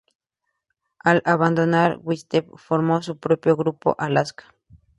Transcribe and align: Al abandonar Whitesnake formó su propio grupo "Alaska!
Al 0.97 1.21
abandonar 1.27 1.99
Whitesnake 2.01 2.49
formó 2.57 3.03
su 3.03 3.19
propio 3.19 3.55
grupo 3.55 3.93
"Alaska! 3.99 4.45